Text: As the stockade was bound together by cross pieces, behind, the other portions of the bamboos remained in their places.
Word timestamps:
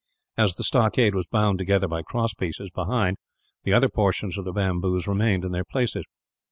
As 0.35 0.55
the 0.55 0.63
stockade 0.63 1.13
was 1.13 1.27
bound 1.27 1.59
together 1.59 1.87
by 1.87 2.01
cross 2.01 2.33
pieces, 2.33 2.71
behind, 2.71 3.17
the 3.65 3.73
other 3.73 3.87
portions 3.87 4.35
of 4.35 4.45
the 4.45 4.51
bamboos 4.51 5.07
remained 5.07 5.45
in 5.45 5.51
their 5.51 5.63
places. 5.63 6.05